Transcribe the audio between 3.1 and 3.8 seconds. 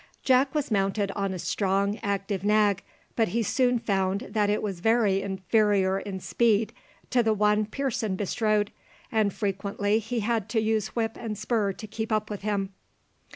but he soon